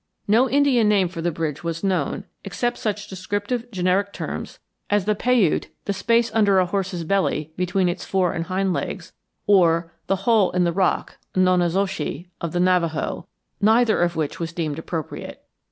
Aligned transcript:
"No 0.27 0.49
Indian 0.49 0.89
name 0.89 1.09
for 1.09 1.21
the 1.21 1.29
bridge 1.29 1.63
was 1.63 1.83
known, 1.83 2.23
except 2.43 2.79
such 2.79 3.07
descriptive 3.07 3.69
generic 3.69 4.11
terms 4.11 4.57
as 4.89 5.05
the 5.05 5.13
Paiute 5.13 5.69
'The 5.85 5.93
space 5.93 6.31
under 6.33 6.57
a 6.57 6.65
horse's 6.65 7.03
belly 7.03 7.53
between 7.55 7.87
its 7.87 8.03
fore 8.03 8.33
and 8.33 8.45
hind 8.45 8.73
legs,' 8.73 9.13
or 9.45 9.93
the 10.07 10.15
'Hole 10.25 10.49
in 10.53 10.63
the 10.63 10.73
rock' 10.73 11.19
(nonnezoshi) 11.35 12.29
of 12.41 12.51
the 12.51 12.59
Navajo, 12.59 13.27
neither 13.61 14.01
of 14.01 14.15
which 14.15 14.39
was 14.39 14.53
deemed 14.53 14.79
appropriate. 14.79 15.43